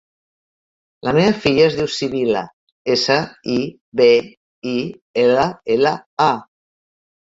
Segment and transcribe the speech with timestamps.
[1.07, 2.43] La meva filla es diu Sibil·la:
[2.97, 3.21] essa,
[3.59, 3.61] i,
[4.05, 4.11] be,
[4.77, 4.77] i,
[5.29, 5.49] ela,
[5.81, 5.99] ela,
[6.33, 6.33] a.